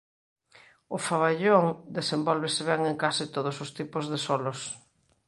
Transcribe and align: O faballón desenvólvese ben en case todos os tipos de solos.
O 0.95 0.97
faballón 1.07 1.65
desenvólvese 1.97 2.61
ben 2.69 2.81
en 2.91 2.95
case 3.03 3.25
todos 3.35 3.55
os 3.63 3.69
tipos 3.77 4.05
de 4.11 4.17
solos. 4.27 4.59